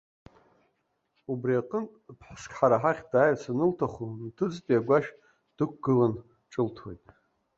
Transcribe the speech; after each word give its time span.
Убри 1.31 1.53
аҟнытә, 1.61 1.97
ԥҳәыск 2.17 2.51
ҳара 2.57 2.77
ҳахь 2.81 3.01
дааирц 3.11 3.43
анылҭаху, 3.51 4.13
нҭыҵтәи 4.25 4.79
агәашә 4.79 5.11
дықәгылан 5.55 6.13
ҿылҭуеит. 6.51 7.05